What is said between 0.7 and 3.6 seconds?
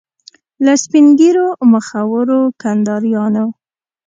سپین ږیرو مخورو کنداریانو.